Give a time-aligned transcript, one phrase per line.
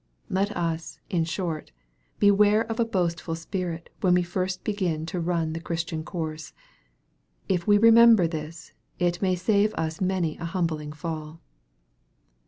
[0.31, 1.71] Let us, in short,
[2.17, 6.53] beware of a boastful spirit, when we first begin to run the Christian course.
[7.47, 11.39] If we remember this, it may save us many a humbling fall.